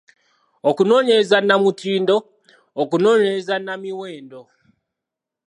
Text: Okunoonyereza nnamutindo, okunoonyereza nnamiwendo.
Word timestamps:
Okunoonyereza 0.69 1.37
nnamutindo, 1.43 2.15
okunoonyereza 2.81 3.55
nnamiwendo. 3.59 4.41